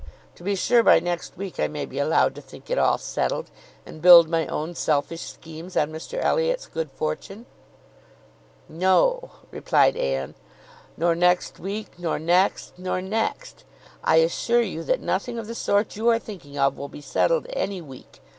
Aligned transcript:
To 0.33 0.41
be 0.43 0.55
sure 0.55 0.81
by 0.81 0.99
next 0.99 1.37
week 1.37 1.59
I 1.59 1.67
may 1.67 1.85
be 1.85 1.99
allowed 1.99 2.33
to 2.33 2.41
think 2.41 2.71
it 2.71 2.79
all 2.79 2.97
settled, 2.97 3.51
and 3.85 4.01
build 4.01 4.27
my 4.27 4.47
own 4.47 4.73
selfish 4.73 5.21
schemes 5.21 5.77
on 5.77 5.91
Mr 5.91 6.19
Elliot's 6.19 6.65
good 6.65 6.89
fortune." 6.89 7.45
"No," 8.67 9.29
replied 9.51 9.95
Anne, 9.95 10.33
"nor 10.97 11.13
next 11.13 11.59
week, 11.59 11.99
nor 11.99 12.17
next, 12.17 12.79
nor 12.79 12.99
next. 12.99 13.63
I 14.03 14.15
assure 14.15 14.63
you 14.63 14.81
that 14.85 15.01
nothing 15.01 15.37
of 15.37 15.45
the 15.45 15.53
sort 15.53 15.95
you 15.95 16.09
are 16.09 16.17
thinking 16.17 16.57
of 16.57 16.75
will 16.79 16.89
be 16.89 16.99
settled 17.01 17.45
any 17.51 17.79
week. 17.79 18.21